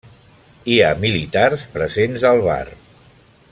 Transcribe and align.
Hi 0.71 0.77
ha 0.85 0.87
militars 1.03 1.67
presents 1.77 2.27
al 2.31 2.43
bar. 2.49 2.61